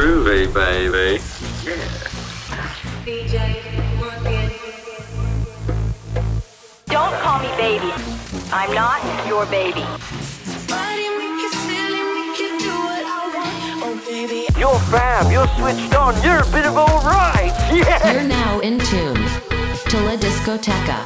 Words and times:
groovy, 0.00 0.46
baby. 0.54 1.20
Don't 6.86 7.14
call 7.20 7.38
me 7.40 7.48
baby. 7.58 7.92
I'm 8.50 8.74
not 8.74 9.00
your 9.28 9.44
baby. 9.46 9.84
You're 14.58 14.78
fab, 14.88 15.30
you're 15.30 15.46
switched 15.58 15.94
on, 15.94 16.14
you're 16.22 16.40
a 16.40 16.52
bit 16.52 16.66
of 16.66 16.76
alright, 16.76 17.52
yeah! 17.72 18.12
You're 18.12 18.22
now 18.22 18.60
in 18.60 18.78
tune 18.78 19.14
to 19.14 20.00
La 20.00 20.16
Discoteca, 20.16 21.02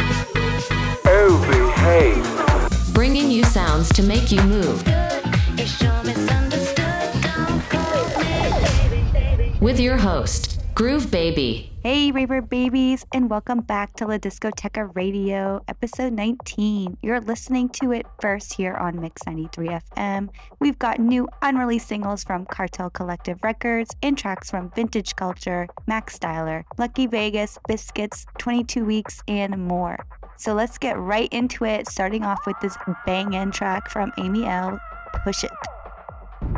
Oh, 1.07 1.35
behave. 1.51 2.95
bringing 2.95 3.31
you 3.31 3.43
sounds 3.45 3.89
to 3.91 4.03
make 4.03 4.31
you 4.31 4.43
move. 4.43 4.83
With 9.65 9.81
your 9.81 9.97
host, 9.97 10.61
Groove 10.75 11.11
Baby. 11.11 11.73
Hey, 11.83 12.13
Raver 12.13 12.43
babies, 12.43 13.07
and 13.15 13.31
welcome 13.31 13.63
back 13.63 13.97
to 13.97 14.07
La 14.07 14.19
Discoteca 14.19 14.95
Radio, 14.95 15.65
episode 15.69 16.13
19. 16.13 16.99
You're 17.01 17.23
listening 17.23 17.71
to 17.81 17.91
it 17.93 18.05
first 18.21 18.53
here 18.53 18.75
on 18.75 19.01
Mix 19.01 19.23
93 19.25 19.69
FM. 19.69 20.29
We've 20.61 20.79
got 20.79 21.01
new 21.01 21.27
unreleased 21.41 21.89
singles 21.89 22.25
from 22.25 22.45
Cartel 22.45 22.91
Collective 22.91 23.43
Records 23.43 23.97
and 24.03 24.19
tracks 24.19 24.51
from 24.51 24.71
Vintage 24.77 25.17
Culture, 25.17 25.67
Max 25.87 26.19
Styler, 26.19 26.65
Lucky 26.77 27.07
Vegas, 27.07 27.59
Biscits, 27.67 28.27
22 28.37 28.85
Weeks, 28.85 29.23
and 29.29 29.67
more. 29.67 29.97
So 30.37 30.53
let's 30.53 30.77
get 30.77 30.99
right 30.99 31.33
into 31.33 31.65
it, 31.65 31.89
starting 31.89 32.23
off 32.23 32.47
with 32.47 32.57
this 32.61 32.77
bang 33.07 33.33
in 33.33 33.51
track 33.51 33.89
from 33.89 34.13
Amy 34.19 34.45
L. 34.45 34.79
Push 35.25 35.45
It. 35.45 35.51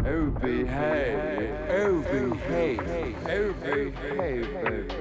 Oh, 0.09 0.27
behave. 0.41 1.51
Oh, 1.69 2.01
behave. 2.03 3.17
Oh, 3.29 3.53
behave! 3.55 4.96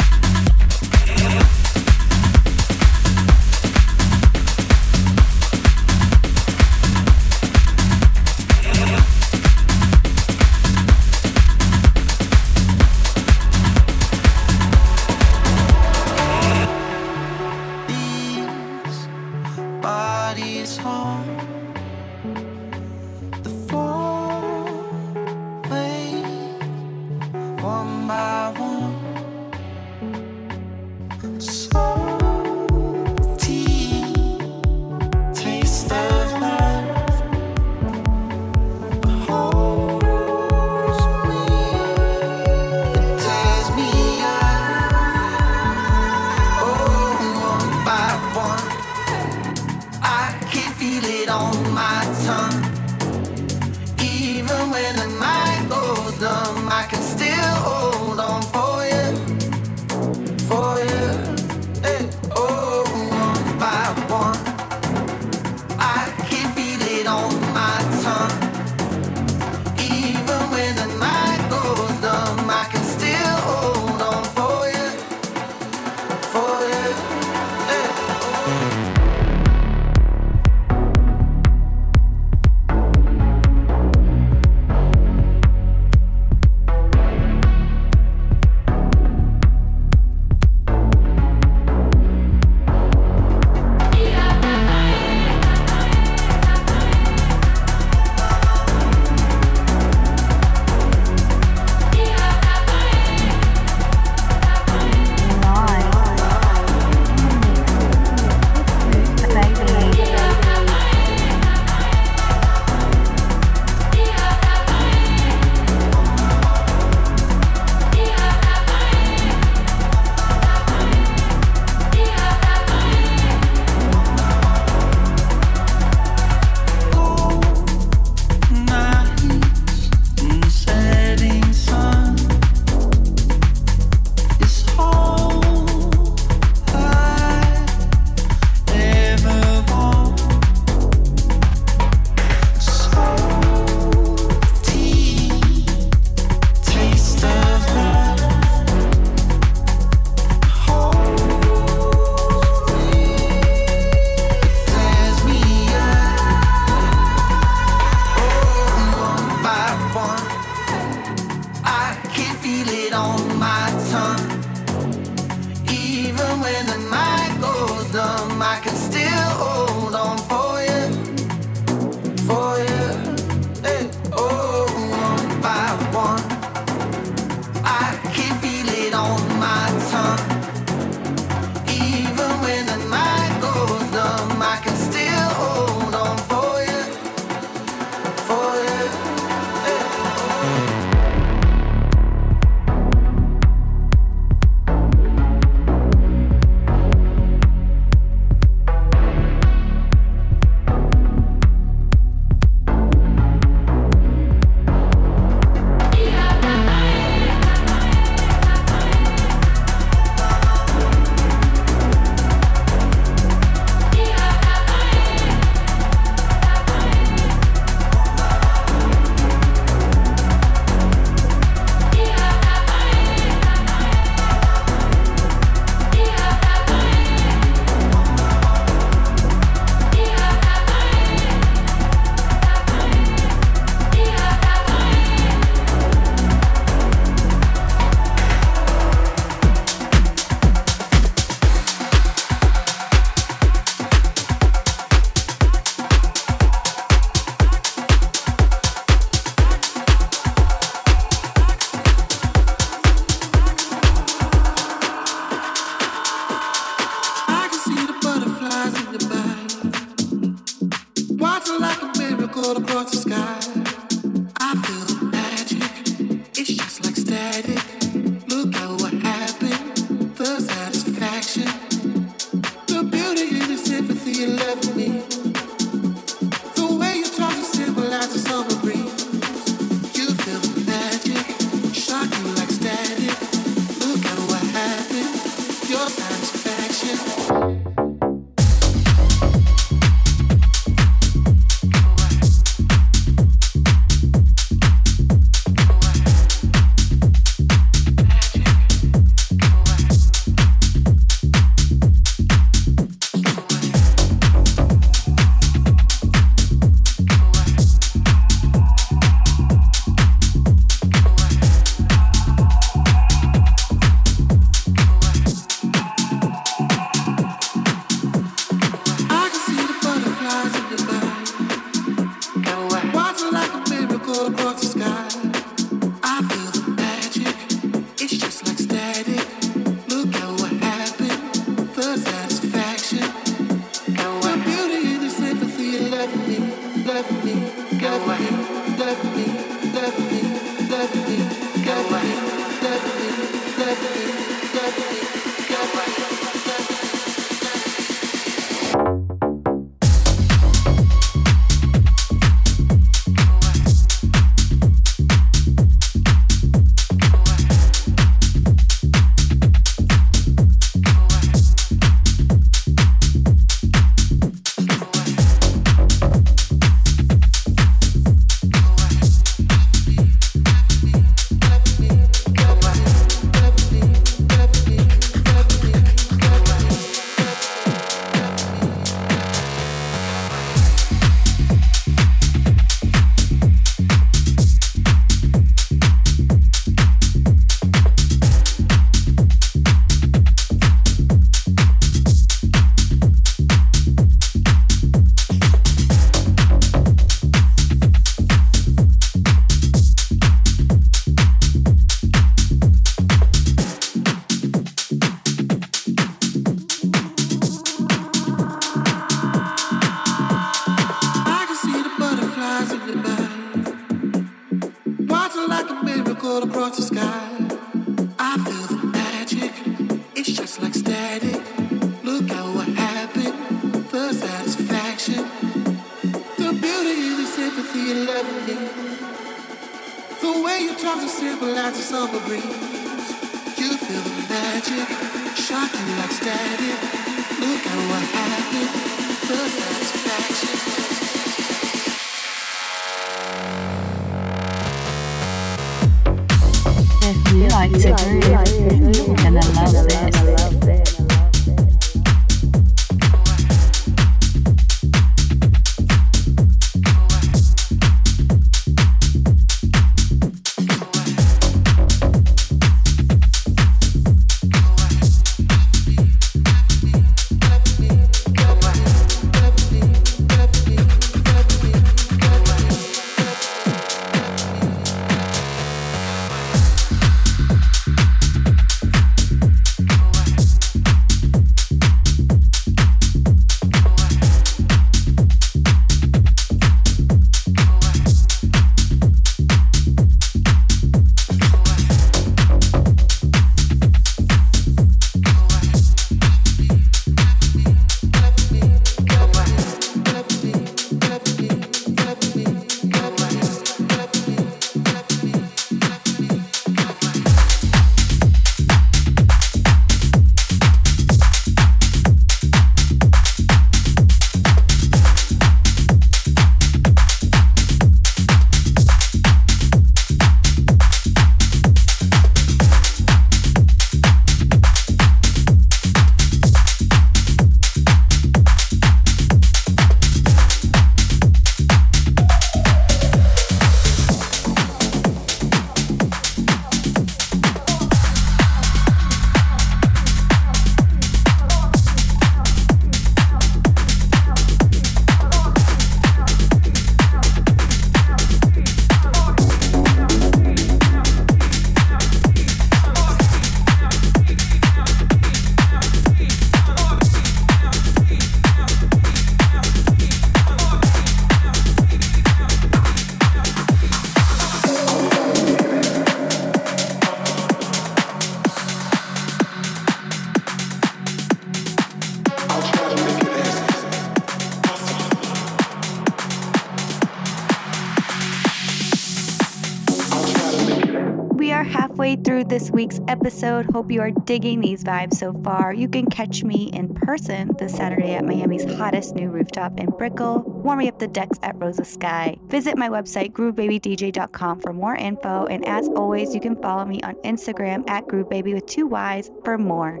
Episode. 583.36 583.66
Hope 583.70 583.92
you 583.92 584.00
are 584.00 584.10
digging 584.10 584.62
these 584.62 584.82
vibes 584.82 585.14
so 585.14 585.34
far. 585.44 585.74
You 585.74 585.88
can 585.88 586.06
catch 586.06 586.42
me 586.42 586.70
in 586.72 586.94
person 586.94 587.50
this 587.58 587.76
Saturday 587.76 588.14
at 588.14 588.24
Miami's 588.24 588.64
hottest 588.76 589.14
new 589.14 589.28
rooftop 589.28 589.78
in 589.78 589.90
Brickell, 589.90 590.40
warming 590.40 590.88
up 590.88 590.98
the 590.98 591.06
decks 591.06 591.38
at 591.42 591.54
Rosa 591.60 591.84
Sky. 591.84 592.38
Visit 592.46 592.78
my 592.78 592.88
website, 592.88 593.32
groovebabydj.com, 593.32 594.60
for 594.60 594.72
more 594.72 594.96
info. 594.96 595.44
And 595.46 595.66
as 595.68 595.86
always, 595.88 596.34
you 596.34 596.40
can 596.40 596.56
follow 596.62 596.86
me 596.86 597.02
on 597.02 597.14
Instagram 597.16 597.86
at 597.90 598.06
groovebaby 598.06 598.54
with 598.54 598.64
two 598.64 598.86
Y's 598.86 599.30
for 599.44 599.58
more. 599.58 600.00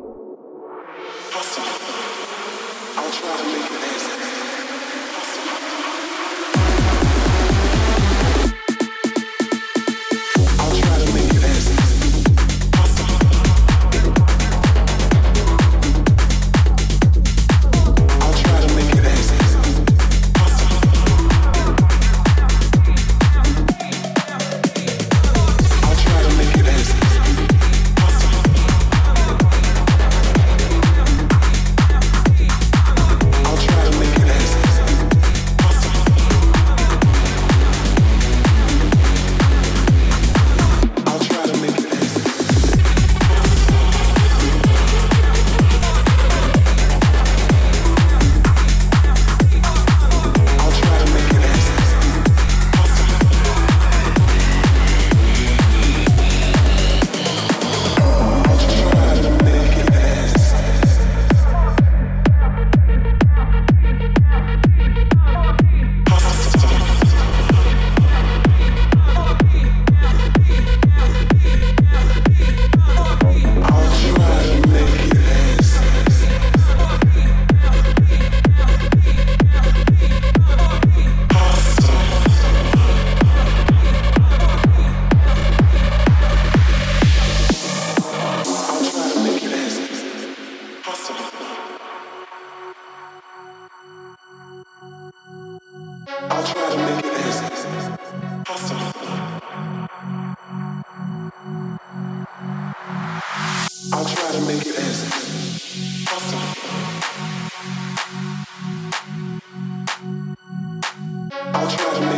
I'll 103.92 104.04
try 104.04 104.32
to 104.32 104.40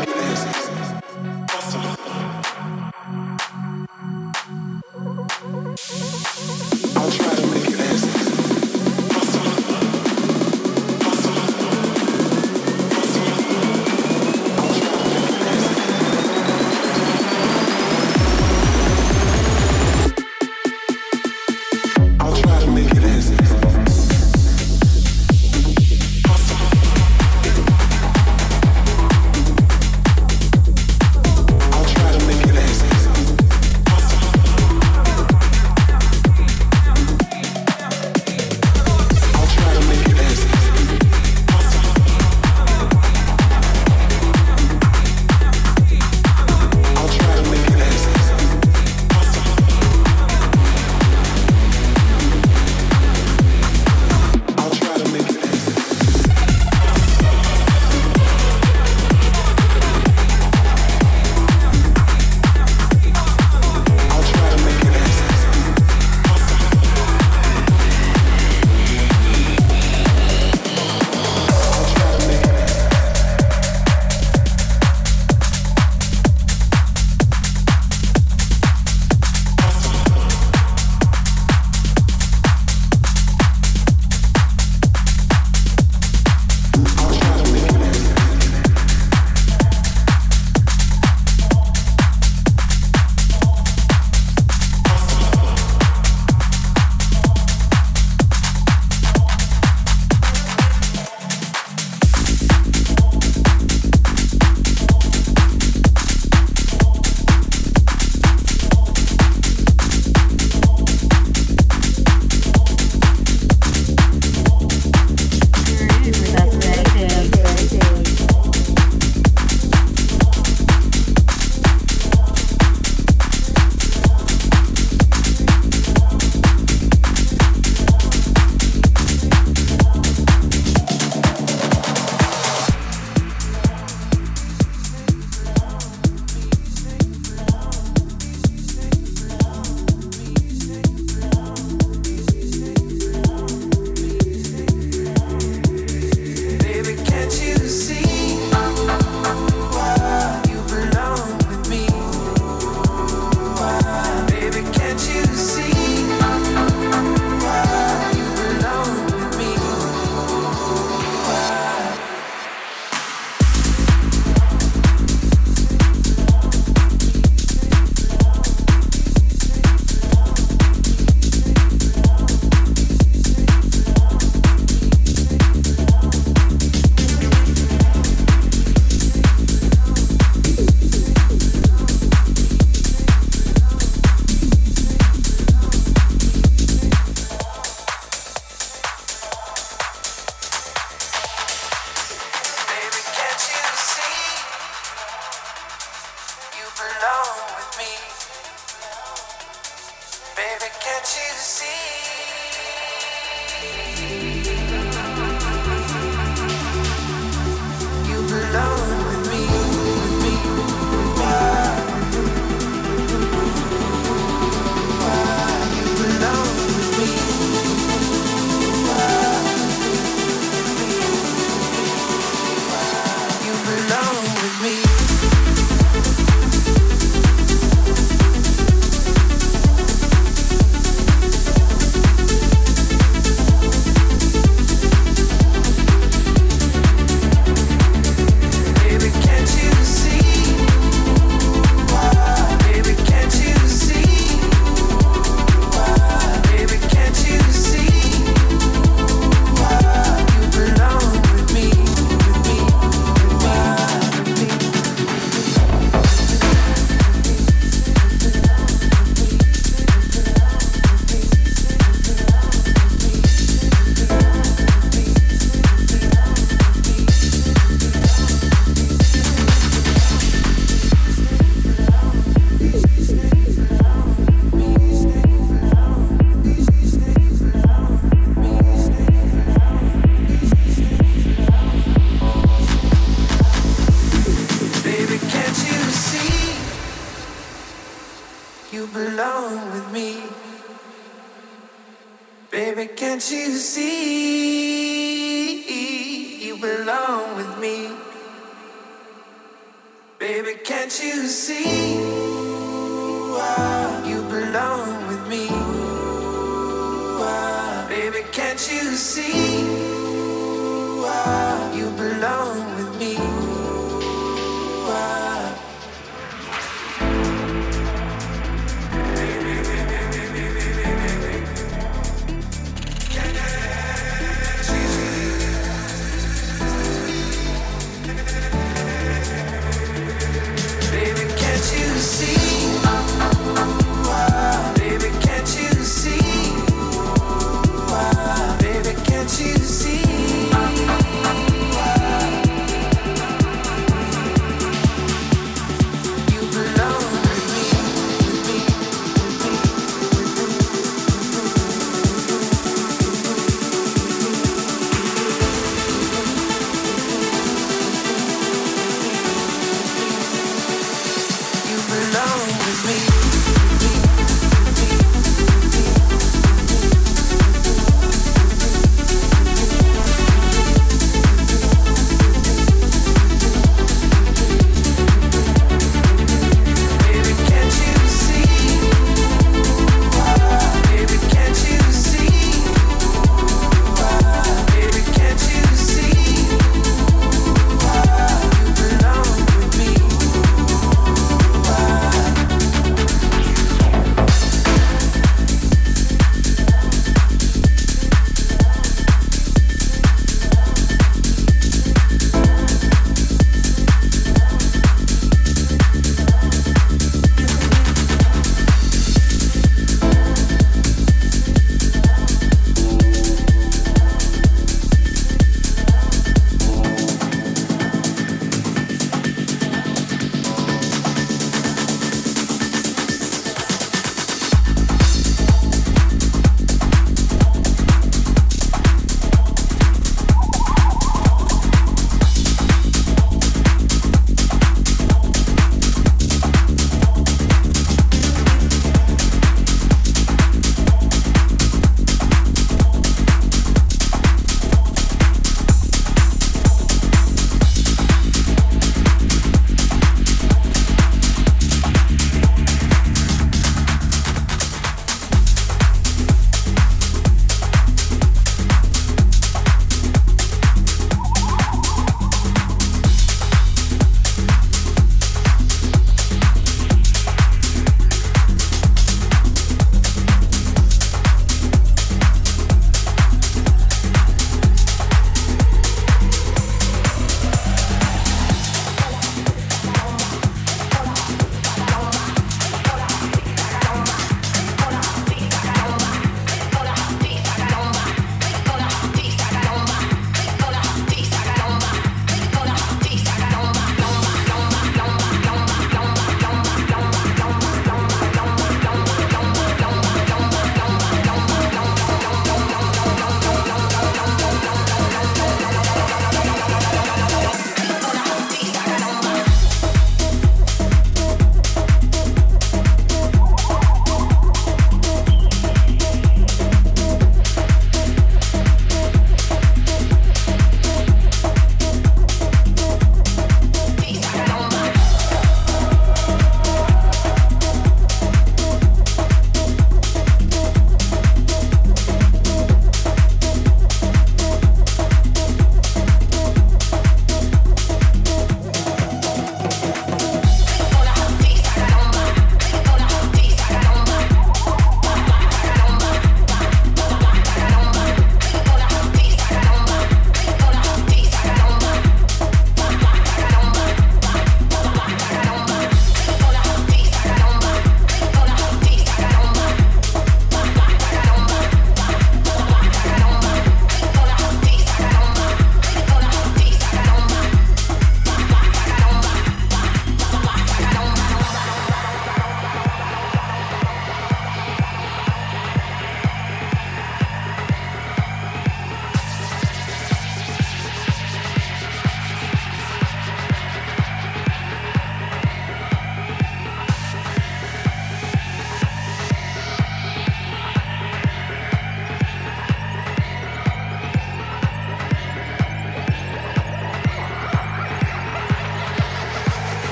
make 0.00 0.05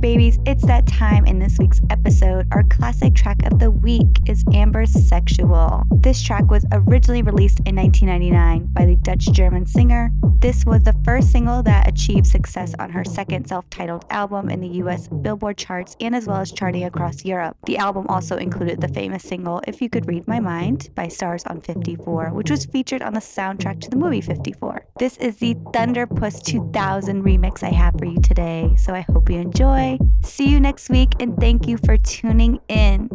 babies, 0.00 0.38
it's 0.46 0.64
that 0.66 0.86
time 0.86 1.26
in 1.26 1.38
this 1.38 1.58
week's 1.58 1.80
episode. 1.90 2.46
Our 2.52 2.64
classic 2.64 3.14
track 3.14 3.44
of 3.44 3.58
the 3.58 3.70
week 3.70 4.06
is 4.26 4.44
Amber's 4.52 4.92
Sexual. 5.08 5.82
This 5.90 6.22
track 6.22 6.50
was 6.50 6.66
originally 6.72 7.22
released 7.22 7.60
in 7.66 7.76
1999 7.76 8.66
by 8.72 8.86
the 8.86 8.96
Dutch 8.96 9.30
German 9.32 9.66
singer. 9.66 10.10
This 10.38 10.64
was 10.66 10.82
the 10.82 10.94
first 11.04 11.32
single 11.32 11.62
that 11.62 11.88
achieved 11.88 12.26
success 12.26 12.74
on 12.78 12.90
her 12.90 13.04
second 13.04 13.46
self 13.48 13.68
titled 13.70 14.04
album 14.10 14.50
in 14.50 14.60
the 14.60 14.68
US 14.84 15.08
Billboard 15.08 15.56
charts 15.56 15.96
and 16.00 16.14
as 16.14 16.26
well 16.26 16.38
as 16.38 16.52
charting 16.52 16.84
across 16.84 17.24
Europe. 17.24 17.56
The 17.66 17.78
album 17.78 18.06
also 18.08 18.36
included 18.36 18.80
the 18.80 18.88
famous 18.88 19.22
single 19.22 19.62
If 19.66 19.80
You 19.80 19.88
Could 19.88 20.06
Read 20.06 20.28
My 20.28 20.40
Mind 20.40 20.90
by 20.94 21.08
Stars 21.08 21.44
on 21.46 21.60
54, 21.60 22.30
which 22.30 22.50
was 22.50 22.66
featured 22.66 23.02
on 23.02 23.14
the 23.14 23.20
soundtrack 23.20 23.80
to 23.80 23.90
the 23.90 23.96
movie 23.96 24.20
54. 24.20 24.86
This 24.98 25.16
is 25.18 25.36
the 25.36 25.54
Thunderpuss 25.72 26.42
2000 26.44 27.22
remix 27.22 27.62
I 27.62 27.70
have 27.70 27.94
for 27.98 28.04
you 28.04 28.20
today, 28.20 28.74
so 28.76 28.92
I 28.92 29.00
hope 29.00 29.30
you 29.30 29.38
enjoy. 29.38 29.85
See 30.22 30.48
you 30.48 30.60
next 30.60 30.90
week 30.90 31.12
and 31.20 31.36
thank 31.36 31.68
you 31.68 31.78
for 31.78 31.96
tuning 31.96 32.60
in. 32.68 33.08